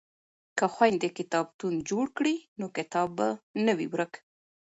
که 0.57 0.65
خویندې 0.73 1.09
کتابتون 1.17 1.73
جوړ 1.89 2.05
کړي 2.17 2.35
نو 2.59 2.65
کتاب 2.77 3.07
به 3.17 3.27
نه 3.65 3.73
وي 3.77 3.87
ورک. 3.93 4.13